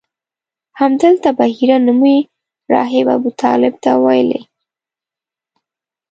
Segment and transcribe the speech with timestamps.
[0.79, 2.17] همدلته بحیره نومي
[2.71, 4.41] راهب ابوطالب ته ویلي.